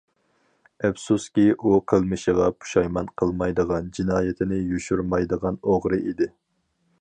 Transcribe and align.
ئەپسۇسكى، 0.87 1.43
ئۇ 1.63 1.73
قىلمىشىغا 1.93 2.47
پۇشايمان 2.63 3.11
قىلمايدىغان، 3.23 3.93
جىنايىتىنى 3.99 4.59
يوشۇرمايدىغان 4.71 5.61
ئوغرى 5.67 6.03
ئىدى. 6.11 6.31